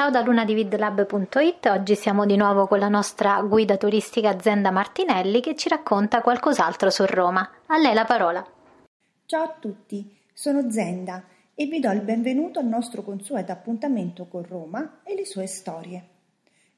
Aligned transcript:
Ciao 0.00 0.08
da 0.08 0.22
lunadividlab.it, 0.22 1.66
oggi 1.66 1.94
siamo 1.94 2.24
di 2.24 2.34
nuovo 2.34 2.66
con 2.66 2.78
la 2.78 2.88
nostra 2.88 3.42
guida 3.42 3.76
turistica 3.76 4.40
Zenda 4.40 4.70
Martinelli 4.70 5.42
che 5.42 5.54
ci 5.54 5.68
racconta 5.68 6.22
qualcos'altro 6.22 6.88
su 6.88 7.04
Roma. 7.04 7.46
A 7.66 7.76
lei 7.76 7.92
la 7.92 8.06
parola. 8.06 8.42
Ciao 9.26 9.42
a 9.42 9.54
tutti, 9.60 10.16
sono 10.32 10.70
Zenda 10.70 11.24
e 11.54 11.66
vi 11.66 11.80
do 11.80 11.90
il 11.90 12.00
benvenuto 12.00 12.60
al 12.60 12.64
nostro 12.64 13.02
consueto 13.02 13.52
appuntamento 13.52 14.26
con 14.26 14.42
Roma 14.42 15.00
e 15.04 15.14
le 15.14 15.26
sue 15.26 15.46
storie. 15.46 16.08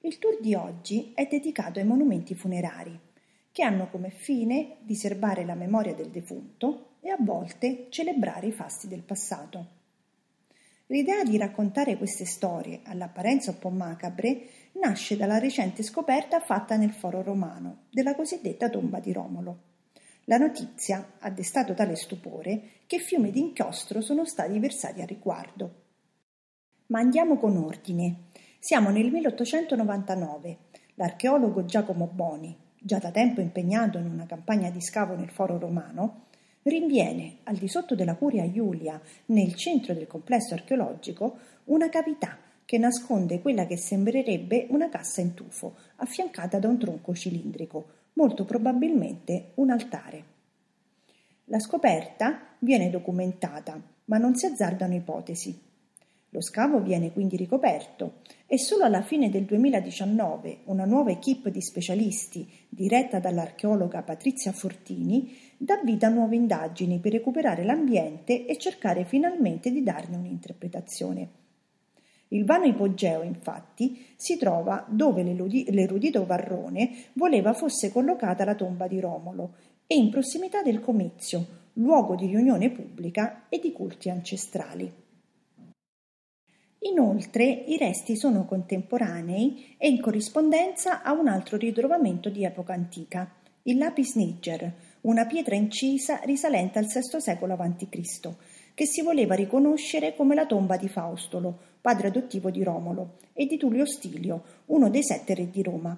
Il 0.00 0.18
tour 0.18 0.38
di 0.40 0.56
oggi 0.56 1.12
è 1.14 1.28
dedicato 1.30 1.78
ai 1.78 1.84
monumenti 1.84 2.34
funerari, 2.34 2.98
che 3.52 3.62
hanno 3.62 3.86
come 3.88 4.10
fine 4.10 4.78
di 4.80 4.96
serbare 4.96 5.44
la 5.44 5.54
memoria 5.54 5.94
del 5.94 6.08
defunto 6.08 6.96
e 6.98 7.10
a 7.10 7.16
volte 7.20 7.86
celebrare 7.88 8.48
i 8.48 8.52
fasti 8.52 8.88
del 8.88 9.02
passato. 9.02 9.81
L'idea 10.92 11.24
di 11.24 11.38
raccontare 11.38 11.96
queste 11.96 12.26
storie, 12.26 12.80
all'apparenza 12.84 13.50
un 13.50 13.58
po' 13.58 13.70
macabre, 13.70 14.42
nasce 14.72 15.16
dalla 15.16 15.38
recente 15.38 15.82
scoperta 15.82 16.38
fatta 16.38 16.76
nel 16.76 16.92
foro 16.92 17.22
romano 17.22 17.84
della 17.90 18.14
cosiddetta 18.14 18.68
tomba 18.68 19.00
di 19.00 19.10
Romolo. 19.10 19.60
La 20.24 20.36
notizia 20.36 21.14
ha 21.18 21.30
destato 21.30 21.72
tale 21.72 21.96
stupore 21.96 22.82
che 22.84 22.98
fiumi 22.98 23.30
di 23.30 23.40
inchiostro 23.40 24.02
sono 24.02 24.26
stati 24.26 24.58
versati 24.58 25.00
a 25.00 25.06
riguardo. 25.06 25.84
Ma 26.88 26.98
andiamo 27.00 27.38
con 27.38 27.56
ordine. 27.56 28.24
Siamo 28.58 28.90
nel 28.90 29.10
1899. 29.10 30.58
L'archeologo 30.96 31.64
Giacomo 31.64 32.06
Boni, 32.06 32.54
già 32.78 32.98
da 32.98 33.10
tempo 33.10 33.40
impegnato 33.40 33.96
in 33.96 34.10
una 34.10 34.26
campagna 34.26 34.68
di 34.68 34.82
scavo 34.82 35.16
nel 35.16 35.30
foro 35.30 35.58
romano, 35.58 36.26
rinviene 36.62 37.38
al 37.44 37.56
di 37.56 37.68
sotto 37.68 37.94
della 37.94 38.14
Curia 38.14 38.44
Iulia, 38.44 39.00
nel 39.26 39.54
centro 39.54 39.94
del 39.94 40.06
complesso 40.06 40.54
archeologico, 40.54 41.38
una 41.64 41.88
cavità 41.88 42.38
che 42.64 42.78
nasconde 42.78 43.40
quella 43.40 43.66
che 43.66 43.76
sembrerebbe 43.76 44.66
una 44.70 44.88
cassa 44.88 45.20
in 45.20 45.34
tufo, 45.34 45.76
affiancata 45.96 46.58
da 46.58 46.68
un 46.68 46.78
tronco 46.78 47.14
cilindrico, 47.14 47.86
molto 48.14 48.44
probabilmente 48.44 49.52
un 49.54 49.70
altare. 49.70 50.24
La 51.46 51.58
scoperta 51.58 52.56
viene 52.60 52.88
documentata, 52.90 53.80
ma 54.06 54.18
non 54.18 54.36
si 54.36 54.46
azzardano 54.46 54.94
ipotesi. 54.94 55.71
Lo 56.34 56.40
scavo 56.40 56.80
viene 56.80 57.12
quindi 57.12 57.36
ricoperto 57.36 58.20
e 58.46 58.58
solo 58.58 58.84
alla 58.84 59.02
fine 59.02 59.28
del 59.28 59.44
2019 59.44 60.60
una 60.64 60.86
nuova 60.86 61.10
equipe 61.10 61.50
di 61.50 61.60
specialisti, 61.60 62.50
diretta 62.70 63.18
dall'archeologa 63.18 64.00
Patrizia 64.00 64.50
Fortini, 64.50 65.36
dà 65.58 65.78
vita 65.84 66.06
a 66.06 66.10
nuove 66.10 66.36
indagini 66.36 67.00
per 67.00 67.12
recuperare 67.12 67.64
l'ambiente 67.64 68.46
e 68.46 68.56
cercare 68.56 69.04
finalmente 69.04 69.70
di 69.70 69.82
darne 69.82 70.16
un'interpretazione. 70.16 71.28
Il 72.28 72.46
vano 72.46 72.64
ipogeo, 72.64 73.22
infatti, 73.22 74.06
si 74.16 74.38
trova 74.38 74.86
dove 74.88 75.22
l'erudito 75.22 76.24
Varrone 76.24 77.10
voleva 77.12 77.52
fosse 77.52 77.92
collocata 77.92 78.42
la 78.46 78.54
tomba 78.54 78.86
di 78.86 79.00
Romolo 79.00 79.56
e 79.86 79.96
in 79.96 80.08
prossimità 80.08 80.62
del 80.62 80.80
comizio, 80.80 81.46
luogo 81.74 82.14
di 82.14 82.24
riunione 82.24 82.70
pubblica 82.70 83.48
e 83.50 83.58
di 83.58 83.70
culti 83.72 84.08
ancestrali. 84.08 85.01
Inoltre 86.84 87.44
i 87.44 87.76
resti 87.76 88.16
sono 88.16 88.44
contemporanei 88.44 89.76
e 89.78 89.88
in 89.88 90.00
corrispondenza 90.00 91.02
a 91.02 91.12
un 91.12 91.28
altro 91.28 91.56
ritrovamento 91.56 92.28
di 92.28 92.44
epoca 92.44 92.72
antica, 92.72 93.30
il 93.64 93.78
lapis 93.78 94.16
niger, 94.16 94.72
una 95.02 95.24
pietra 95.26 95.54
incisa 95.54 96.20
risalente 96.24 96.80
al 96.80 96.86
VI 96.86 97.20
secolo 97.20 97.54
a.C., 97.54 98.28
che 98.74 98.86
si 98.86 99.02
voleva 99.02 99.34
riconoscere 99.36 100.16
come 100.16 100.34
la 100.34 100.46
tomba 100.46 100.76
di 100.76 100.88
Faustolo, 100.88 101.56
padre 101.80 102.08
adottivo 102.08 102.50
di 102.50 102.64
Romolo, 102.64 103.18
e 103.32 103.46
di 103.46 103.56
Tullio 103.58 103.86
Stilio, 103.86 104.42
uno 104.66 104.90
dei 104.90 105.04
sette 105.04 105.34
re 105.34 105.50
di 105.50 105.62
Roma. 105.62 105.96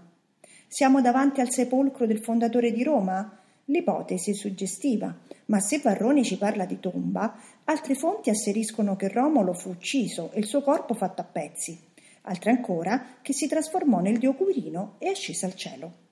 Siamo 0.67 1.01
davanti 1.01 1.41
al 1.41 1.51
sepolcro 1.51 2.05
del 2.05 2.23
fondatore 2.23 2.73
di 2.73 2.83
Roma? 2.83 3.39
L'ipotesi 3.69 4.33
è 4.33 4.35
suggestiva, 4.35 5.17
ma 5.47 5.59
se 5.59 5.79
Varrone 5.79 6.23
ci 6.23 6.37
parla 6.37 6.67
di 6.67 6.81
tomba, 6.81 7.35
altre 7.65 7.95
fonti 7.95 8.29
asseriscono 8.29 8.95
che 8.95 9.09
Romolo 9.09 9.55
fu 9.55 9.71
ucciso 9.71 10.31
e 10.33 10.39
il 10.39 10.47
suo 10.47 10.61
corpo 10.61 10.93
fatto 10.93 11.23
a 11.23 11.25
pezzi, 11.25 11.79
altre 12.23 12.51
ancora 12.51 13.19
che 13.23 13.33
si 13.33 13.49
trasformò 13.49 14.01
nel 14.01 14.19
dio 14.19 14.35
Quirino 14.35 14.97
e 14.99 15.09
ascese 15.09 15.47
al 15.47 15.55
cielo. 15.55 16.03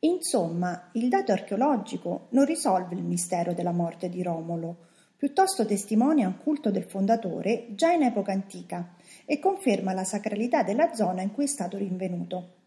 Insomma, 0.00 0.90
il 0.94 1.08
dato 1.08 1.32
archeologico 1.32 2.28
non 2.30 2.46
risolve 2.46 2.94
il 2.94 3.02
mistero 3.02 3.52
della 3.52 3.72
morte 3.72 4.08
di 4.08 4.22
Romolo, 4.22 4.88
piuttosto 5.16 5.66
testimonia 5.66 6.26
un 6.26 6.38
culto 6.38 6.70
del 6.70 6.84
fondatore 6.84 7.68
già 7.70 7.92
in 7.92 8.02
epoca 8.02 8.32
antica 8.32 8.94
e 9.24 9.38
conferma 9.38 9.92
la 9.92 10.04
sacralità 10.04 10.62
della 10.62 10.94
zona 10.94 11.22
in 11.22 11.32
cui 11.32 11.44
è 11.44 11.48
stato 11.48 11.76
rinvenuto. 11.76 12.63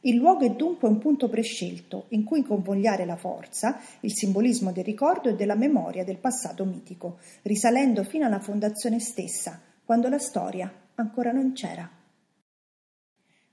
Il 0.00 0.16
luogo 0.16 0.44
è 0.44 0.50
dunque 0.50 0.88
un 0.88 0.98
punto 0.98 1.28
prescelto 1.28 2.06
in 2.10 2.22
cui 2.22 2.42
convogliare 2.42 3.04
la 3.04 3.16
forza, 3.16 3.80
il 4.00 4.12
simbolismo 4.14 4.70
del 4.70 4.84
ricordo 4.84 5.28
e 5.30 5.34
della 5.34 5.56
memoria 5.56 6.04
del 6.04 6.18
passato 6.18 6.64
mitico, 6.64 7.18
risalendo 7.42 8.04
fino 8.04 8.24
alla 8.24 8.38
fondazione 8.38 9.00
stessa, 9.00 9.60
quando 9.84 10.08
la 10.08 10.18
storia 10.18 10.72
ancora 10.94 11.32
non 11.32 11.52
c'era. 11.52 11.90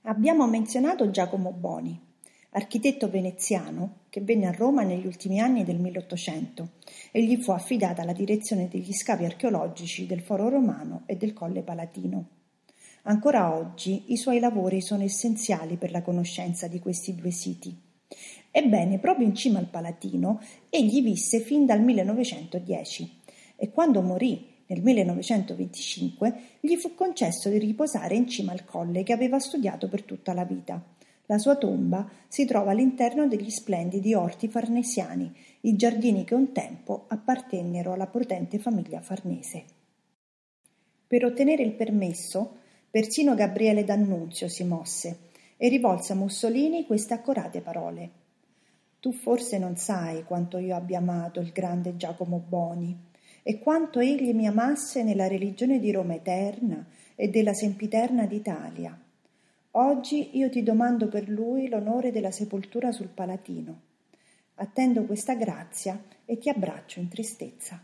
Abbiamo 0.02 0.46
menzionato 0.46 1.10
Giacomo 1.10 1.50
Boni, 1.50 1.98
architetto 2.50 3.08
veneziano 3.08 4.02
che 4.08 4.20
venne 4.20 4.46
a 4.46 4.52
Roma 4.52 4.82
negli 4.82 5.06
ultimi 5.06 5.40
anni 5.40 5.64
del 5.64 5.80
1800 5.80 6.68
e 7.10 7.24
gli 7.24 7.36
fu 7.42 7.50
affidata 7.50 8.04
la 8.04 8.12
direzione 8.12 8.68
degli 8.68 8.92
scavi 8.92 9.24
archeologici 9.24 10.06
del 10.06 10.20
Foro 10.20 10.48
Romano 10.48 11.02
e 11.06 11.16
del 11.16 11.32
Colle 11.32 11.62
Palatino. 11.62 12.43
Ancora 13.06 13.54
oggi 13.54 14.04
i 14.12 14.16
suoi 14.16 14.38
lavori 14.38 14.80
sono 14.80 15.02
essenziali 15.02 15.76
per 15.76 15.90
la 15.90 16.00
conoscenza 16.00 16.68
di 16.68 16.78
questi 16.78 17.14
due 17.14 17.30
siti. 17.32 17.76
Ebbene, 18.50 18.98
proprio 18.98 19.26
in 19.26 19.34
cima 19.34 19.58
al 19.58 19.68
Palatino 19.68 20.40
egli 20.70 21.02
visse 21.02 21.40
fin 21.40 21.66
dal 21.66 21.82
1910 21.82 23.20
e 23.56 23.70
quando 23.70 24.00
morì 24.00 24.52
nel 24.68 24.80
1925 24.80 26.34
gli 26.60 26.76
fu 26.76 26.94
concesso 26.94 27.50
di 27.50 27.58
riposare 27.58 28.14
in 28.14 28.26
cima 28.26 28.52
al 28.52 28.64
colle 28.64 29.02
che 29.02 29.12
aveva 29.12 29.38
studiato 29.38 29.86
per 29.88 30.04
tutta 30.04 30.32
la 30.32 30.44
vita. 30.44 30.82
La 31.26 31.36
sua 31.36 31.56
tomba 31.56 32.08
si 32.26 32.46
trova 32.46 32.70
all'interno 32.70 33.26
degli 33.26 33.50
splendidi 33.50 34.14
orti 34.14 34.48
farnesiani, 34.48 35.30
i 35.62 35.76
giardini 35.76 36.24
che 36.24 36.34
un 36.34 36.52
tempo 36.52 37.04
appartennero 37.08 37.92
alla 37.92 38.06
potente 38.06 38.58
famiglia 38.58 39.02
farnese. 39.02 39.64
Per 41.06 41.22
ottenere 41.22 41.62
il 41.62 41.72
permesso 41.72 42.62
Persino 42.94 43.34
Gabriele 43.34 43.82
D'Annunzio 43.82 44.46
si 44.46 44.62
mosse 44.62 45.18
e 45.56 45.66
rivolse 45.68 46.12
a 46.12 46.14
Mussolini 46.14 46.86
queste 46.86 47.12
accorate 47.12 47.60
parole. 47.60 48.10
Tu 49.00 49.10
forse 49.10 49.58
non 49.58 49.76
sai 49.76 50.22
quanto 50.22 50.58
io 50.58 50.76
abbia 50.76 50.98
amato 50.98 51.40
il 51.40 51.50
grande 51.50 51.96
Giacomo 51.96 52.38
Boni 52.38 52.96
e 53.42 53.58
quanto 53.58 53.98
egli 53.98 54.32
mi 54.32 54.46
amasse 54.46 55.02
nella 55.02 55.26
religione 55.26 55.80
di 55.80 55.90
Roma 55.90 56.14
eterna 56.14 56.86
e 57.16 57.30
della 57.30 57.52
sempiterna 57.52 58.26
d'Italia. 58.26 58.96
Oggi 59.72 60.38
io 60.38 60.48
ti 60.48 60.62
domando 60.62 61.08
per 61.08 61.28
lui 61.28 61.68
l'onore 61.68 62.12
della 62.12 62.30
sepoltura 62.30 62.92
sul 62.92 63.08
Palatino. 63.08 63.80
Attendo 64.54 65.02
questa 65.02 65.34
grazia 65.34 66.00
e 66.24 66.38
ti 66.38 66.48
abbraccio 66.48 67.00
in 67.00 67.08
tristezza. 67.08 67.82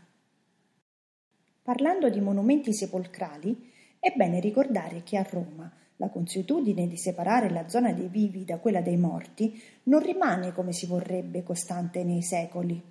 Parlando 1.63 2.09
di 2.09 2.21
monumenti 2.21 2.73
sepolcrali, 2.73 3.70
è 4.01 4.11
bene 4.15 4.39
ricordare 4.39 5.03
che 5.03 5.15
a 5.15 5.27
Roma 5.29 5.71
la 5.97 6.09
consuetudine 6.09 6.87
di 6.87 6.97
separare 6.97 7.51
la 7.51 7.69
zona 7.69 7.93
dei 7.93 8.07
vivi 8.07 8.43
da 8.43 8.57
quella 8.57 8.81
dei 8.81 8.97
morti 8.97 9.61
non 9.83 10.01
rimane 10.01 10.53
come 10.53 10.73
si 10.73 10.87
vorrebbe 10.87 11.43
costante 11.43 12.03
nei 12.03 12.23
secoli. 12.23 12.81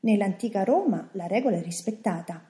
Nell'antica 0.00 0.64
Roma 0.64 1.06
la 1.12 1.26
regola 1.26 1.58
è 1.58 1.62
rispettata. 1.62 2.42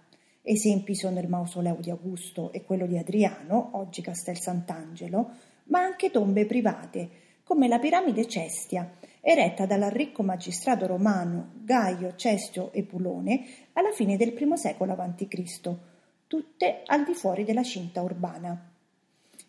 Esempi 0.42 0.94
sono 0.94 1.19
il 1.19 1.26
mausoleo 1.26 1.78
di 1.81 1.91
Augusto 1.91 2.53
e 2.53 2.62
quello 2.62 2.86
di 2.86 2.97
Adriano, 2.97 3.70
oggi 3.72 4.00
Castel 4.00 4.39
Sant'Angelo, 4.39 5.30
ma 5.65 5.80
anche 5.80 6.12
tombe 6.12 6.47
private, 6.47 7.09
come 7.42 7.66
la 7.66 7.80
piramide 7.80 8.28
Cestia, 8.28 8.89
eretta 9.21 9.66
dal 9.66 9.91
ricco 9.91 10.22
magistrato 10.22 10.86
romano 10.86 11.51
Gaio 11.65 12.15
Cestio 12.15 12.72
Epulone 12.72 13.44
alla 13.72 13.91
fine 13.91 14.16
del 14.16 14.34
I 14.39 14.56
secolo 14.56 14.92
a.C 14.92 15.97
tutte 16.28 16.83
al 16.84 17.04
di 17.04 17.15
fuori 17.15 17.42
della 17.42 17.63
cinta 17.63 18.03
urbana. 18.03 18.71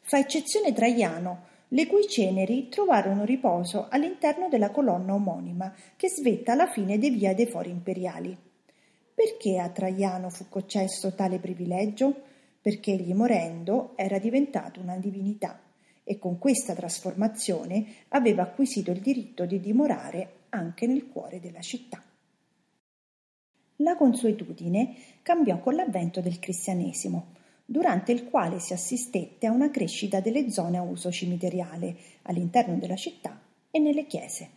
Fa 0.01 0.17
eccezione 0.17 0.73
Traiano, 0.73 1.47
le 1.67 1.85
cui 1.85 2.07
ceneri 2.07 2.69
trovarono 2.69 3.25
riposo 3.25 3.87
all'interno 3.89 4.47
della 4.47 4.71
colonna 4.71 5.13
omonima 5.13 5.71
che 5.95 6.09
svetta 6.09 6.53
alla 6.53 6.67
fine 6.67 6.97
dei 6.97 7.11
via 7.11 7.35
dei 7.35 7.45
fori 7.47 7.69
imperiali. 7.69 8.35
Perché 9.13 9.59
a 9.59 9.69
Traiano 9.69 10.29
fu 10.29 10.45
concesso 10.47 11.13
tale 11.13 11.37
privilegio? 11.37 12.15
Perché 12.61 12.93
egli 12.93 13.13
morendo 13.13 13.91
era 13.97 14.17
diventato 14.17 14.79
una 14.79 14.95
divinità 14.95 15.59
e 16.03 16.17
con 16.17 16.39
questa 16.39 16.73
trasformazione 16.73 17.85
aveva 18.09 18.43
acquisito 18.43 18.89
il 18.91 19.01
diritto 19.01 19.45
di 19.45 19.59
dimorare 19.59 20.45
anche 20.49 20.87
nel 20.87 21.07
cuore 21.07 21.39
della 21.39 21.61
città. 21.61 22.01
La 23.81 23.95
consuetudine 23.95 24.93
cambiò 25.21 25.59
con 25.59 25.73
l'avvento 25.73 26.19
del 26.19 26.39
cristianesimo. 26.39 27.37
durante 27.71 28.11
il 28.11 28.27
quale 28.27 28.59
si 28.59 28.73
assistette 28.73 29.45
a 29.45 29.51
una 29.51 29.69
crescita 29.69 30.19
delle 30.21 30.49
zone 30.49 30.79
a 30.79 30.81
uso 30.81 31.11
cimiteriale 31.11 31.95
all'interno 32.23 32.77
della 32.77 32.95
città 32.95 33.39
e 33.69 33.77
nelle 33.77 34.07
chiese. 34.07 34.49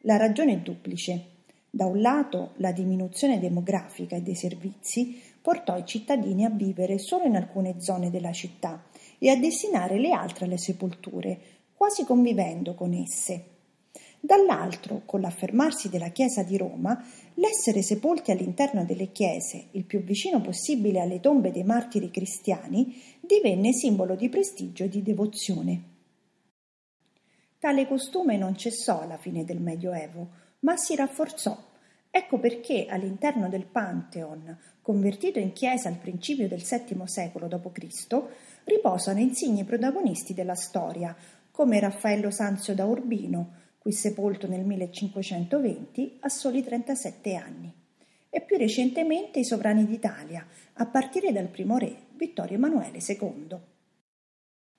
La 0.00 0.16
ragione 0.16 0.54
è 0.54 0.56
duplice. 0.56 1.26
Da 1.68 1.84
un 1.84 2.00
lato 2.00 2.52
la 2.56 2.72
diminuzione 2.72 3.38
demografica 3.38 4.16
e 4.16 4.22
dei 4.22 4.34
servizi 4.34 5.20
portò 5.42 5.76
i 5.76 5.84
cittadini 5.84 6.46
a 6.46 6.50
vivere 6.50 6.98
solo 6.98 7.24
in 7.24 7.36
alcune 7.36 7.78
zone 7.78 8.08
della 8.08 8.32
città 8.32 8.84
e 9.18 9.28
a 9.28 9.36
destinare 9.36 9.98
le 9.98 10.12
altre 10.12 10.46
alle 10.46 10.56
sepolture, 10.56 11.38
quasi 11.74 12.06
convivendo 12.06 12.74
con 12.74 12.94
esse. 12.94 13.49
Dall'altro, 14.22 15.02
con 15.06 15.22
l'affermarsi 15.22 15.88
della 15.88 16.10
Chiesa 16.10 16.42
di 16.42 16.58
Roma, 16.58 17.02
l'essere 17.34 17.80
sepolti 17.80 18.30
all'interno 18.30 18.84
delle 18.84 19.10
chiese, 19.12 19.68
il 19.72 19.84
più 19.84 20.02
vicino 20.02 20.42
possibile 20.42 21.00
alle 21.00 21.20
tombe 21.20 21.50
dei 21.50 21.64
martiri 21.64 22.10
cristiani, 22.10 23.00
divenne 23.20 23.72
simbolo 23.72 24.14
di 24.16 24.28
prestigio 24.28 24.84
e 24.84 24.88
di 24.90 25.02
devozione. 25.02 25.84
Tale 27.58 27.86
costume 27.86 28.36
non 28.36 28.56
cessò 28.56 29.00
alla 29.00 29.16
fine 29.16 29.44
del 29.44 29.60
Medioevo, 29.60 30.28
ma 30.60 30.76
si 30.76 30.94
rafforzò. 30.94 31.68
Ecco 32.10 32.38
perché 32.38 32.86
all'interno 32.88 33.48
del 33.48 33.64
Pantheon, 33.66 34.58
convertito 34.82 35.38
in 35.38 35.52
chiesa 35.52 35.88
al 35.88 35.98
principio 35.98 36.46
del 36.46 36.62
VII 36.62 37.02
secolo 37.06 37.46
d.C., 37.48 38.22
riposano 38.64 39.20
insigni 39.20 39.64
protagonisti 39.64 40.34
della 40.34 40.54
storia, 40.54 41.16
come 41.50 41.80
Raffaello 41.80 42.30
Sanzio 42.30 42.74
da 42.74 42.84
Urbino, 42.84 43.59
qui 43.80 43.92
sepolto 43.92 44.46
nel 44.46 44.62
1520 44.62 46.18
a 46.20 46.28
soli 46.28 46.62
37 46.62 47.34
anni, 47.34 47.72
e 48.28 48.42
più 48.42 48.58
recentemente 48.58 49.38
i 49.38 49.44
sovrani 49.44 49.86
d'Italia, 49.86 50.46
a 50.74 50.84
partire 50.84 51.32
dal 51.32 51.48
primo 51.48 51.78
re, 51.78 52.08
Vittorio 52.14 52.56
Emanuele 52.56 52.98
II. 52.98 53.58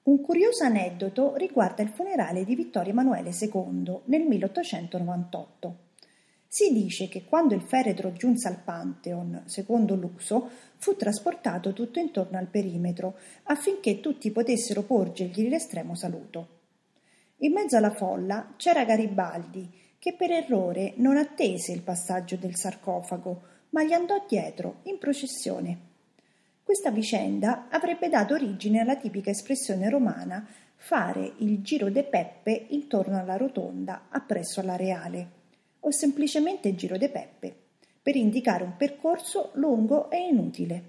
Un 0.04 0.22
curioso 0.22 0.66
aneddoto 0.66 1.36
riguarda 1.36 1.82
il 1.82 1.90
funerale 1.90 2.46
di 2.46 2.54
Vittorio 2.54 2.92
Emanuele 2.92 3.32
II 3.32 4.02
nel 4.06 4.22
1898. 4.22 5.78
Si 6.48 6.72
dice 6.72 7.08
che 7.08 7.24
quando 7.24 7.56
il 7.56 7.62
feretro 7.62 8.14
giunse 8.14 8.48
al 8.50 8.62
Pantheon, 8.62 9.42
secondo 9.46 9.96
l'uso, 9.96 10.48
fu 10.78 10.96
trasportato 10.96 11.74
tutto 11.74 11.98
intorno 11.98 12.38
al 12.38 12.50
perimetro 12.50 13.16
affinché 13.46 14.00
tutti 14.00 14.30
potessero 14.30 14.84
porgergli 14.84 15.50
l'estremo 15.50 15.96
saluto. 15.96 16.61
In 17.44 17.54
mezzo 17.54 17.76
alla 17.76 17.90
folla 17.92 18.54
c'era 18.56 18.86
Garibaldi, 18.86 19.68
che 19.98 20.14
per 20.14 20.30
errore 20.30 20.94
non 20.98 21.18
attese 21.18 21.72
il 21.72 21.82
passaggio 21.82 22.36
del 22.36 22.56
sarcofago, 22.56 23.42
ma 23.70 23.84
gli 23.84 23.94
andò 23.94 24.24
dietro, 24.28 24.82
in 24.84 25.00
processione. 25.00 25.90
Questa 26.62 26.92
vicenda 26.92 27.68
avrebbe 27.70 28.10
dato 28.10 28.36
origine 28.36 28.80
alla 28.80 28.96
tipica 28.96 29.32
espressione 29.32 29.90
romana 29.90 30.46
fare 30.76 31.34
il 31.38 31.64
giro 31.64 31.90
de 31.90 32.04
Peppe 32.04 32.68
intorno 32.70 33.18
alla 33.18 33.38
rotonda 33.38 34.04
appresso 34.10 34.60
alla 34.60 34.76
Reale, 34.76 35.30
o 35.80 35.90
semplicemente 35.90 36.76
giro 36.76 36.96
de 36.96 37.10
Peppe, 37.10 37.56
per 38.04 38.16
indicare 38.16 38.64
un 38.64 38.78
percorso 38.78 39.50
lungo 39.54 40.12
e 40.12 40.28
inutile. 40.28 40.84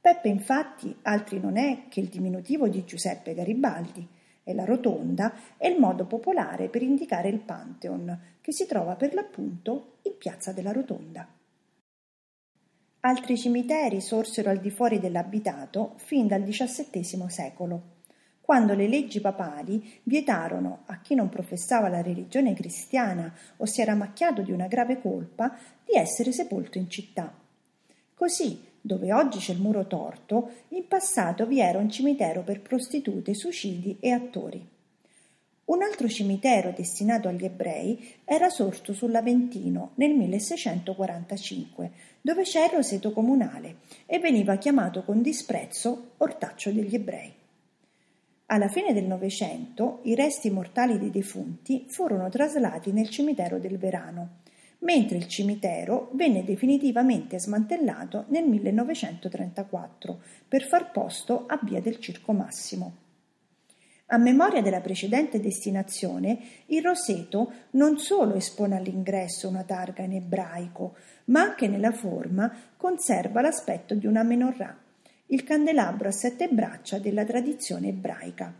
Peppe 0.00 0.28
infatti 0.28 0.96
altri 1.02 1.38
non 1.40 1.58
è 1.58 1.88
che 1.90 2.00
il 2.00 2.08
diminutivo 2.08 2.68
di 2.68 2.84
Giuseppe 2.86 3.34
Garibaldi, 3.34 4.08
e 4.42 4.54
la 4.54 4.64
rotonda 4.64 5.32
è 5.56 5.66
il 5.66 5.78
modo 5.78 6.06
popolare 6.06 6.68
per 6.68 6.82
indicare 6.82 7.28
il 7.28 7.40
Pantheon, 7.40 8.18
che 8.40 8.52
si 8.52 8.66
trova 8.66 8.96
per 8.96 9.14
l'appunto 9.14 9.98
in 10.02 10.16
piazza 10.16 10.52
della 10.52 10.72
Rotonda. 10.72 11.28
Altri 13.00 13.38
cimiteri 13.38 14.00
sorsero 14.00 14.50
al 14.50 14.58
di 14.58 14.70
fuori 14.70 14.98
dell'abitato 14.98 15.94
fin 15.96 16.26
dal 16.26 16.44
XVII 16.44 17.28
secolo, 17.28 17.98
quando 18.40 18.74
le 18.74 18.88
leggi 18.88 19.20
papali 19.20 20.00
vietarono 20.02 20.82
a 20.86 21.00
chi 21.00 21.14
non 21.14 21.28
professava 21.28 21.88
la 21.88 22.02
religione 22.02 22.52
cristiana 22.52 23.32
o 23.58 23.64
si 23.64 23.80
era 23.80 23.94
macchiato 23.94 24.42
di 24.42 24.52
una 24.52 24.66
grave 24.66 25.00
colpa 25.00 25.56
di 25.84 25.96
essere 25.96 26.32
sepolto 26.32 26.76
in 26.76 26.90
città. 26.90 27.32
Così 28.12 28.60
dove 28.80 29.12
oggi 29.12 29.38
c'è 29.38 29.52
il 29.52 29.60
muro 29.60 29.86
torto, 29.86 30.50
in 30.68 30.86
passato 30.86 31.46
vi 31.46 31.60
era 31.60 31.78
un 31.78 31.90
cimitero 31.90 32.42
per 32.42 32.60
prostitute, 32.60 33.34
suicidi 33.34 33.96
e 34.00 34.10
attori. 34.10 34.66
Un 35.70 35.82
altro 35.82 36.08
cimitero 36.08 36.72
destinato 36.74 37.28
agli 37.28 37.44
ebrei 37.44 38.16
era 38.24 38.48
sorto 38.48 38.92
sull'Aventino 38.92 39.92
nel 39.94 40.10
1645, 40.14 41.90
dove 42.20 42.42
c'era 42.42 42.66
il 42.66 42.72
roseto 42.72 43.12
comunale 43.12 43.76
e 44.06 44.18
veniva 44.18 44.56
chiamato 44.56 45.04
con 45.04 45.22
disprezzo 45.22 46.12
ortaccio 46.16 46.72
degli 46.72 46.94
ebrei. 46.94 47.32
Alla 48.46 48.66
fine 48.66 48.92
del 48.92 49.04
Novecento 49.04 50.00
i 50.02 50.16
resti 50.16 50.50
mortali 50.50 50.98
dei 50.98 51.12
defunti 51.12 51.84
furono 51.88 52.28
traslati 52.28 52.90
nel 52.90 53.08
cimitero 53.08 53.60
del 53.60 53.78
Verano 53.78 54.39
mentre 54.80 55.16
il 55.16 55.26
cimitero 55.26 56.10
venne 56.12 56.44
definitivamente 56.44 57.38
smantellato 57.38 58.24
nel 58.28 58.44
1934 58.44 60.20
per 60.46 60.62
far 60.62 60.90
posto 60.90 61.44
a 61.46 61.58
Via 61.62 61.80
del 61.80 61.98
Circo 61.98 62.32
Massimo. 62.32 62.96
A 64.12 64.18
memoria 64.18 64.60
della 64.60 64.80
precedente 64.80 65.38
destinazione, 65.38 66.38
il 66.66 66.82
roseto 66.82 67.52
non 67.72 67.98
solo 67.98 68.34
espone 68.34 68.76
all'ingresso 68.76 69.48
una 69.48 69.62
targa 69.62 70.02
in 70.02 70.14
ebraico, 70.14 70.96
ma 71.26 71.42
anche 71.42 71.68
nella 71.68 71.92
forma 71.92 72.52
conserva 72.76 73.40
l'aspetto 73.40 73.94
di 73.94 74.06
una 74.06 74.24
menorah, 74.24 74.76
il 75.26 75.44
candelabro 75.44 76.08
a 76.08 76.12
sette 76.12 76.48
braccia 76.48 76.98
della 76.98 77.24
tradizione 77.24 77.88
ebraica. 77.88 78.52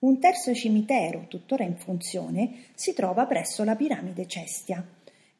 Un 0.00 0.20
terzo 0.20 0.54
cimitero, 0.54 1.24
tuttora 1.26 1.64
in 1.64 1.76
funzione, 1.76 2.66
si 2.74 2.92
trova 2.92 3.26
presso 3.26 3.64
la 3.64 3.74
piramide 3.74 4.28
Cestia. 4.28 4.86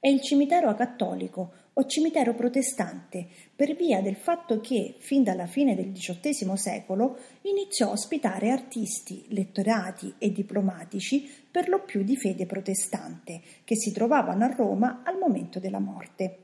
È 0.01 0.09
il 0.09 0.21
cimitero 0.21 0.75
cattolico 0.75 1.53
o 1.75 1.87
cimitero 1.87 2.35
protestante, 2.35 3.29
per 3.55 3.77
via 3.77 4.01
del 4.01 4.17
fatto 4.17 4.61
che, 4.61 4.97
fin 4.99 5.23
dalla 5.23 5.47
fine 5.47 5.77
del 5.77 5.93
XVIII 5.93 6.57
secolo, 6.57 7.19
iniziò 7.43 7.91
a 7.91 7.93
ospitare 7.93 8.51
artisti, 8.51 9.27
letterati 9.29 10.15
e 10.19 10.33
diplomatici 10.33 11.31
per 11.49 11.69
lo 11.69 11.85
più 11.85 12.03
di 12.03 12.17
fede 12.17 12.45
protestante, 12.45 13.41
che 13.63 13.77
si 13.77 13.93
trovavano 13.93 14.45
a 14.45 14.53
Roma 14.53 15.03
al 15.05 15.19
momento 15.19 15.61
della 15.61 15.79
morte. 15.79 16.39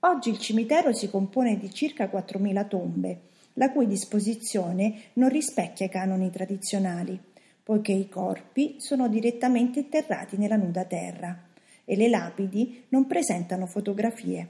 Oggi 0.00 0.28
il 0.28 0.38
cimitero 0.38 0.92
si 0.92 1.08
compone 1.08 1.56
di 1.56 1.72
circa 1.72 2.10
4.000 2.10 2.68
tombe, 2.68 3.20
la 3.56 3.70
cui 3.70 3.86
disposizione 3.86 5.10
non 5.14 5.28
rispecchia 5.28 5.86
i 5.86 5.90
canoni 5.90 6.30
tradizionali, 6.30 7.18
poiché 7.62 7.92
i 7.92 8.08
corpi 8.08 8.76
sono 8.78 9.08
direttamente 9.08 9.80
interrati 9.80 10.36
nella 10.36 10.56
nuda 10.56 10.84
terra 10.84 11.44
e 11.84 11.96
le 11.96 12.08
lapidi 12.08 12.84
non 12.88 13.06
presentano 13.06 13.66
fotografie. 13.66 14.48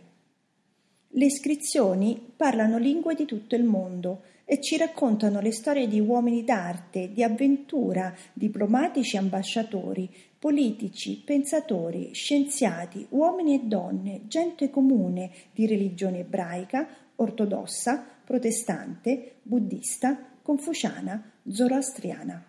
Le 1.08 1.24
iscrizioni 1.24 2.32
parlano 2.36 2.78
lingue 2.78 3.14
di 3.14 3.24
tutto 3.24 3.54
il 3.54 3.64
mondo 3.64 4.22
e 4.44 4.60
ci 4.60 4.76
raccontano 4.76 5.40
le 5.40 5.52
storie 5.52 5.88
di 5.88 5.98
uomini 5.98 6.44
d'arte, 6.44 7.12
di 7.12 7.22
avventura, 7.22 8.14
diplomatici 8.32 9.16
e 9.16 9.18
ambasciatori, 9.18 10.08
politici, 10.46 11.24
pensatori, 11.24 12.14
scienziati, 12.14 13.04
uomini 13.10 13.54
e 13.54 13.64
donne, 13.64 14.28
gente 14.28 14.70
comune 14.70 15.32
di 15.52 15.66
religione 15.66 16.20
ebraica, 16.20 16.86
ortodossa, 17.16 18.06
protestante, 18.24 19.38
buddista, 19.42 20.16
confuciana, 20.42 21.32
zoroastriana. 21.48 22.44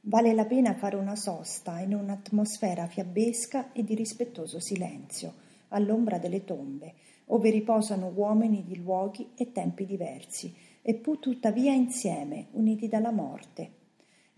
Vale 0.00 0.34
la 0.34 0.44
pena 0.44 0.74
fare 0.74 0.96
una 0.96 1.14
sosta 1.14 1.78
in 1.78 1.94
un'atmosfera 1.94 2.88
fiabesca 2.88 3.70
e 3.70 3.84
di 3.84 3.94
rispettoso 3.94 4.58
silenzio, 4.58 5.34
all'ombra 5.68 6.18
delle 6.18 6.42
tombe, 6.42 6.94
ove 7.26 7.50
riposano 7.50 8.08
uomini 8.12 8.64
di 8.64 8.76
luoghi 8.78 9.28
e 9.36 9.52
tempi 9.52 9.86
diversi, 9.86 10.52
e 10.82 10.94
pur 10.96 11.20
tuttavia 11.20 11.72
insieme, 11.72 12.48
uniti 12.54 12.88
dalla 12.88 13.12
morte. 13.12 13.85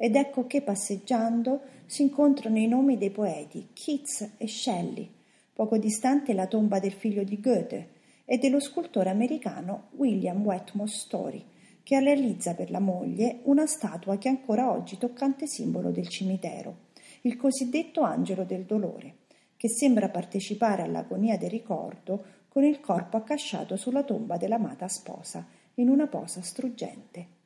Ed 0.01 0.15
ecco 0.15 0.47
che 0.47 0.63
passeggiando 0.63 1.61
si 1.87 2.03
incontrano 2.03 2.57
i 2.57 2.69
nomi 2.69 2.97
dei 2.97 3.11
poeti 3.11 3.71
Keats 3.73 4.35
e 4.37 4.47
Shelley, 4.47 5.11
poco 5.53 5.77
distante 5.77 6.35
la 6.35 6.47
tomba 6.47 6.79
del 6.79 6.93
figlio 6.93 7.25
di 7.25 7.41
Goethe, 7.41 7.89
e 8.25 8.39
dello 8.39 8.61
scultore 8.61 9.11
americano 9.11 9.89
William 9.97 10.45
Wetmore 10.45 10.89
Story, 10.89 11.45
che 11.83 11.99
realizza 11.99 12.55
per 12.55 12.71
la 12.71 12.79
moglie 12.79 13.41
una 13.45 13.67
statua 13.67 14.19
che 14.19 14.29
è 14.29 14.31
ancora 14.31 14.71
oggi 14.71 14.99
toccante 14.99 15.49
simbolo 15.49 15.91
del 15.91 16.07
cimitero, 16.07 16.91
il 17.23 17.37
cosiddetto 17.37 18.03
angelo 18.03 18.45
del 18.45 18.67
dolore, 18.67 19.17
che 19.57 19.69
sembra 19.69 20.11
partecipare 20.11 20.83
all'agonia 20.83 21.37
del 21.37 21.51
ricordo 21.51 22.23
con 22.47 22.63
il 22.63 22.79
corpo 22.79 23.17
accasciato 23.17 23.75
sulla 23.75 24.05
tomba 24.05 24.37
dell'amata 24.37 24.87
sposa, 24.87 25.45
in 25.75 25.89
una 25.89 26.07
posa 26.07 26.41
struggente. 26.41 27.38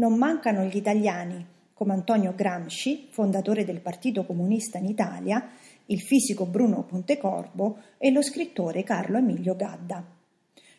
Non 0.00 0.14
mancano 0.14 0.64
gli 0.64 0.78
italiani, 0.78 1.44
come 1.74 1.92
Antonio 1.92 2.32
Gramsci, 2.34 3.08
fondatore 3.10 3.66
del 3.66 3.82
Partito 3.82 4.24
Comunista 4.24 4.78
in 4.78 4.86
Italia, 4.86 5.50
il 5.84 6.00
fisico 6.00 6.46
Bruno 6.46 6.84
Pontecorvo 6.84 7.76
e 7.98 8.10
lo 8.10 8.22
scrittore 8.22 8.82
Carlo 8.82 9.18
Emilio 9.18 9.54
Gadda. 9.54 10.02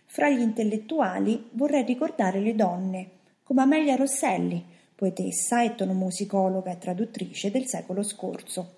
Fra 0.05 0.27
gli 0.27 0.39
intellettuali 0.39 1.49
vorrei 1.51 1.83
ricordare 1.83 2.39
le 2.39 2.55
donne, 2.55 3.09
come 3.43 3.61
Amelia 3.61 3.95
Rosselli, 3.95 4.65
poetessa, 4.95 5.63
etnomusicologa 5.63 6.71
e 6.71 6.79
traduttrice 6.79 7.51
del 7.51 7.67
secolo 7.67 8.01
scorso. 8.01 8.73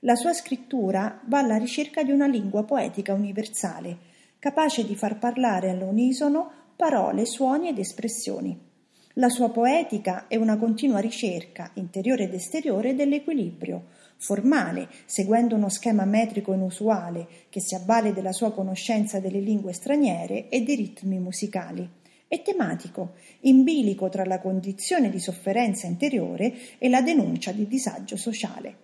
La 0.00 0.16
sua 0.16 0.34
scrittura 0.34 1.18
va 1.28 1.38
alla 1.38 1.56
ricerca 1.56 2.02
di 2.02 2.10
una 2.10 2.26
lingua 2.26 2.64
poetica 2.64 3.14
universale, 3.14 3.96
capace 4.38 4.84
di 4.84 4.94
far 4.94 5.18
parlare 5.18 5.70
all'unisono 5.70 6.50
parole, 6.76 7.24
suoni 7.24 7.68
ed 7.68 7.78
espressioni. 7.78 8.68
La 9.16 9.28
sua 9.28 9.50
poetica 9.50 10.26
è 10.26 10.36
una 10.36 10.56
continua 10.56 10.98
ricerca, 10.98 11.70
interiore 11.74 12.24
ed 12.24 12.32
esteriore, 12.32 12.94
dell'equilibrio, 12.94 13.88
formale, 14.16 14.88
seguendo 15.04 15.54
uno 15.54 15.68
schema 15.68 16.06
metrico 16.06 16.54
inusuale 16.54 17.26
che 17.50 17.60
si 17.60 17.74
avvale 17.74 18.14
della 18.14 18.32
sua 18.32 18.52
conoscenza 18.52 19.20
delle 19.20 19.40
lingue 19.40 19.74
straniere 19.74 20.48
e 20.48 20.62
dei 20.62 20.76
ritmi 20.76 21.18
musicali, 21.18 21.86
e 22.26 22.40
tematico, 22.40 23.12
in 23.40 23.64
bilico 23.64 24.08
tra 24.08 24.24
la 24.24 24.40
condizione 24.40 25.10
di 25.10 25.18
sofferenza 25.18 25.86
interiore 25.86 26.78
e 26.78 26.88
la 26.88 27.02
denuncia 27.02 27.52
di 27.52 27.66
disagio 27.66 28.16
sociale. 28.16 28.76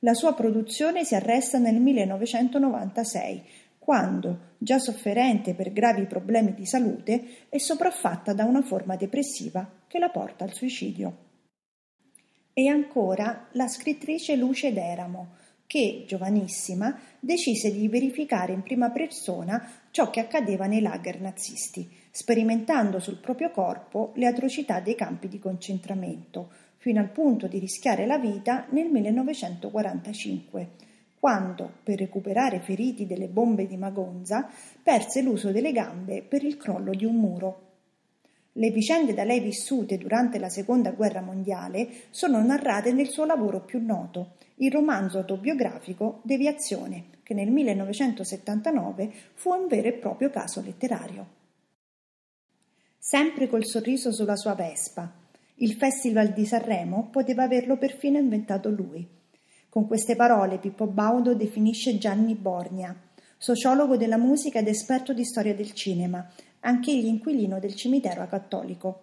La 0.00 0.14
sua 0.14 0.34
produzione 0.34 1.04
si 1.04 1.14
arresta 1.14 1.58
nel 1.58 1.80
1996, 1.80 3.42
quando, 3.84 4.52
già 4.56 4.78
sofferente 4.78 5.54
per 5.54 5.70
gravi 5.70 6.06
problemi 6.06 6.54
di 6.54 6.64
salute, 6.64 7.22
è 7.50 7.58
sopraffatta 7.58 8.32
da 8.32 8.44
una 8.44 8.62
forma 8.62 8.96
depressiva 8.96 9.82
che 9.86 9.98
la 9.98 10.08
porta 10.08 10.44
al 10.44 10.54
suicidio. 10.54 11.18
E 12.54 12.68
ancora 12.68 13.48
la 13.52 13.68
scrittrice 13.68 14.36
Luce 14.36 14.72
Deramo, 14.72 15.34
che, 15.66 16.04
giovanissima, 16.06 16.98
decise 17.20 17.72
di 17.72 17.86
verificare 17.88 18.54
in 18.54 18.62
prima 18.62 18.90
persona 18.90 19.70
ciò 19.90 20.08
che 20.08 20.20
accadeva 20.20 20.64
nei 20.64 20.80
lager 20.80 21.20
nazisti, 21.20 21.86
sperimentando 22.10 23.00
sul 23.00 23.18
proprio 23.18 23.50
corpo 23.50 24.12
le 24.14 24.26
atrocità 24.26 24.80
dei 24.80 24.94
campi 24.94 25.28
di 25.28 25.38
concentramento, 25.38 26.50
fino 26.78 27.00
al 27.00 27.10
punto 27.10 27.48
di 27.48 27.58
rischiare 27.58 28.06
la 28.06 28.18
vita 28.18 28.66
nel 28.70 28.88
1945, 28.88 30.92
quando, 31.24 31.76
per 31.82 31.98
recuperare 31.98 32.60
feriti 32.60 33.06
delle 33.06 33.28
bombe 33.28 33.66
di 33.66 33.78
Magonza, 33.78 34.46
perse 34.82 35.22
l'uso 35.22 35.52
delle 35.52 35.72
gambe 35.72 36.20
per 36.20 36.44
il 36.44 36.58
crollo 36.58 36.90
di 36.90 37.06
un 37.06 37.16
muro. 37.16 37.60
Le 38.52 38.68
vicende 38.68 39.14
da 39.14 39.24
lei 39.24 39.40
vissute 39.40 39.96
durante 39.96 40.38
la 40.38 40.50
Seconda 40.50 40.90
Guerra 40.90 41.22
Mondiale 41.22 41.88
sono 42.10 42.44
narrate 42.44 42.92
nel 42.92 43.08
suo 43.08 43.24
lavoro 43.24 43.62
più 43.62 43.82
noto, 43.82 44.34
il 44.56 44.70
romanzo 44.70 45.16
autobiografico 45.16 46.20
Deviazione, 46.24 47.04
che 47.22 47.32
nel 47.32 47.50
1979 47.50 49.10
fu 49.32 49.50
un 49.50 49.66
vero 49.66 49.88
e 49.88 49.94
proprio 49.94 50.28
caso 50.28 50.60
letterario. 50.60 51.26
Sempre 52.98 53.48
col 53.48 53.64
sorriso 53.64 54.12
sulla 54.12 54.36
sua 54.36 54.52
Vespa, 54.54 55.10
il 55.54 55.72
Festival 55.72 56.34
di 56.34 56.44
Sanremo 56.44 57.08
poteva 57.10 57.44
averlo 57.44 57.78
perfino 57.78 58.18
inventato 58.18 58.68
lui. 58.68 59.13
Con 59.74 59.88
queste 59.88 60.14
parole 60.14 60.58
Pippo 60.58 60.86
Baudo 60.86 61.34
definisce 61.34 61.98
Gianni 61.98 62.36
Borgna, 62.36 62.94
sociologo 63.36 63.96
della 63.96 64.18
musica 64.18 64.60
ed 64.60 64.68
esperto 64.68 65.12
di 65.12 65.24
storia 65.24 65.52
del 65.52 65.72
cinema, 65.72 66.24
anch'egli 66.60 67.06
inquilino 67.06 67.58
del 67.58 67.74
cimitero 67.74 68.22
acattolico. 68.22 69.00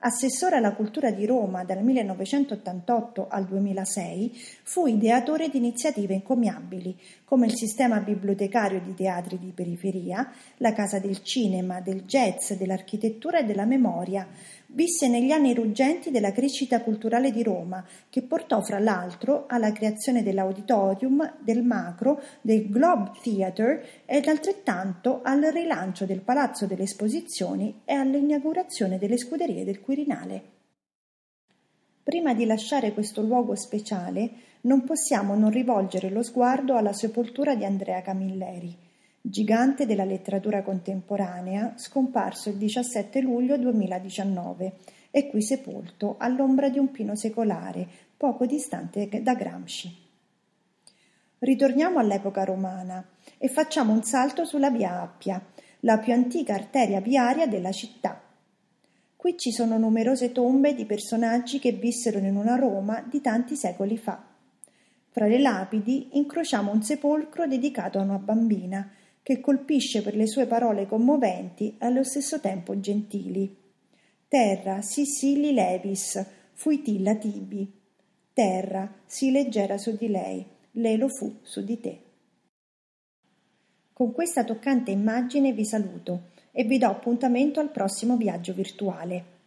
Assessore 0.00 0.54
alla 0.54 0.74
cultura 0.74 1.10
di 1.10 1.26
Roma 1.26 1.64
dal 1.64 1.82
1988 1.82 3.26
al 3.28 3.44
2006, 3.46 4.40
fu 4.62 4.86
ideatore 4.86 5.48
di 5.48 5.58
iniziative 5.58 6.14
incommiabili, 6.14 6.96
come 7.24 7.46
il 7.46 7.56
sistema 7.56 7.98
bibliotecario 7.98 8.80
di 8.80 8.94
teatri 8.94 9.36
di 9.36 9.50
periferia, 9.50 10.32
la 10.58 10.72
Casa 10.72 11.00
del 11.00 11.24
Cinema, 11.24 11.80
del 11.80 12.04
Jazz, 12.04 12.52
dell'Architettura 12.52 13.40
e 13.40 13.44
della 13.44 13.64
Memoria, 13.64 14.28
Visse 14.70 15.08
negli 15.08 15.30
anni 15.30 15.54
ruggenti 15.54 16.10
della 16.10 16.30
crescita 16.30 16.82
culturale 16.82 17.30
di 17.30 17.42
Roma, 17.42 17.82
che 18.10 18.20
portò 18.20 18.60
fra 18.60 18.78
l'altro 18.78 19.46
alla 19.48 19.72
creazione 19.72 20.22
dell'auditorium, 20.22 21.36
del 21.40 21.62
macro, 21.62 22.20
del 22.42 22.68
Globe 22.68 23.12
Theatre 23.22 24.04
ed 24.04 24.28
altrettanto 24.28 25.20
al 25.22 25.40
rilancio 25.40 26.04
del 26.04 26.20
Palazzo 26.20 26.66
delle 26.66 26.82
Esposizioni 26.82 27.80
e 27.86 27.94
all'inaugurazione 27.94 28.98
delle 28.98 29.16
scuderie 29.16 29.64
del 29.64 29.80
Quirinale. 29.80 30.42
Prima 32.02 32.34
di 32.34 32.44
lasciare 32.44 32.92
questo 32.92 33.22
luogo 33.22 33.54
speciale, 33.54 34.30
non 34.62 34.84
possiamo 34.84 35.34
non 35.34 35.50
rivolgere 35.50 36.10
lo 36.10 36.22
sguardo 36.22 36.76
alla 36.76 36.92
sepoltura 36.92 37.54
di 37.54 37.64
Andrea 37.64 38.02
Camilleri 38.02 38.87
gigante 39.20 39.86
della 39.86 40.04
letteratura 40.04 40.62
contemporanea, 40.62 41.74
scomparso 41.76 42.48
il 42.48 42.56
17 42.56 43.20
luglio 43.20 43.56
2019 43.58 44.72
e 45.10 45.28
qui 45.28 45.42
sepolto 45.42 46.16
all'ombra 46.18 46.68
di 46.68 46.78
un 46.78 46.90
pino 46.90 47.14
secolare, 47.14 47.86
poco 48.16 48.46
distante 48.46 49.08
da 49.22 49.34
Gramsci. 49.34 50.06
Ritorniamo 51.40 51.98
all'epoca 51.98 52.44
romana 52.44 53.06
e 53.38 53.48
facciamo 53.48 53.92
un 53.92 54.02
salto 54.02 54.44
sulla 54.44 54.70
via 54.70 55.00
Appia, 55.00 55.40
la 55.80 55.98
più 55.98 56.12
antica 56.12 56.54
arteria 56.54 57.00
viaria 57.00 57.46
della 57.46 57.70
città. 57.70 58.20
Qui 59.14 59.36
ci 59.36 59.52
sono 59.52 59.78
numerose 59.78 60.32
tombe 60.32 60.74
di 60.74 60.84
personaggi 60.84 61.58
che 61.58 61.72
vissero 61.72 62.18
in 62.18 62.36
una 62.36 62.56
Roma 62.56 63.04
di 63.08 63.20
tanti 63.20 63.56
secoli 63.56 63.96
fa. 63.96 64.22
Fra 65.10 65.26
le 65.26 65.38
lapidi 65.38 66.10
incrociamo 66.12 66.72
un 66.72 66.82
sepolcro 66.82 67.46
dedicato 67.46 67.98
a 67.98 68.02
una 68.02 68.18
bambina, 68.18 68.88
che 69.28 69.40
colpisce 69.40 70.00
per 70.00 70.16
le 70.16 70.26
sue 70.26 70.46
parole 70.46 70.86
commoventi 70.86 71.76
e 71.78 71.84
allo 71.84 72.02
stesso 72.02 72.40
tempo 72.40 72.80
gentili. 72.80 73.54
Terra, 74.26 74.80
si 74.80 75.04
sì 75.04 75.52
levis, 75.52 76.24
fuitilla 76.54 77.14
tibi. 77.16 77.70
Terra, 78.32 78.90
si 79.04 79.30
leggera 79.30 79.76
su 79.76 79.94
di 79.98 80.08
lei, 80.08 80.42
lei 80.70 80.96
lo 80.96 81.08
fu 81.08 81.40
su 81.42 81.62
di 81.62 81.78
te. 81.78 82.00
Con 83.92 84.12
questa 84.12 84.44
toccante 84.44 84.92
immagine 84.92 85.52
vi 85.52 85.66
saluto 85.66 86.30
e 86.50 86.64
vi 86.64 86.78
do 86.78 86.86
appuntamento 86.86 87.60
al 87.60 87.70
prossimo 87.70 88.16
viaggio 88.16 88.54
virtuale. 88.54 89.37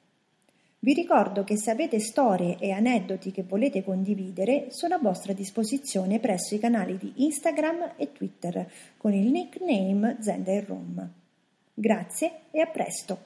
Vi 0.84 0.94
ricordo 0.94 1.44
che 1.44 1.58
se 1.58 1.70
avete 1.70 2.00
storie 2.00 2.58
e 2.58 2.72
aneddoti 2.72 3.32
che 3.32 3.44
volete 3.44 3.84
condividere, 3.84 4.72
sono 4.72 4.96
a 4.96 5.00
vostra 5.00 5.32
disposizione 5.32 6.20
presso 6.20 6.56
i 6.56 6.60
canali 6.60 6.98
di 6.98 7.14
Instagram 7.18 7.94
e 7.98 8.12
Twitter 8.12 8.68
con 8.98 9.14
il 9.14 9.30
nickname 9.30 10.18
Zenda 10.22 10.52
in 10.52 10.66
Room. 10.66 11.12
Grazie 11.72 12.46
e 12.50 12.62
a 12.62 12.66
presto! 12.66 13.20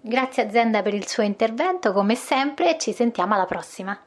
Grazie 0.00 0.46
a 0.46 0.50
Zenda 0.50 0.80
per 0.80 0.94
il 0.94 1.06
suo 1.06 1.22
intervento, 1.22 1.92
come 1.92 2.14
sempre, 2.14 2.76
e 2.76 2.78
ci 2.78 2.94
sentiamo 2.94 3.34
alla 3.34 3.44
prossima. 3.44 4.00